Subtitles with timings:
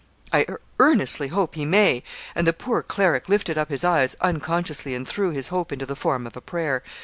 [0.33, 0.47] 'I
[0.79, 2.01] earnestly hope he may,'
[2.33, 5.95] and the poor cleric lifted up his eyes unconsciously and threw his hope into the
[5.95, 6.81] form of a prayer.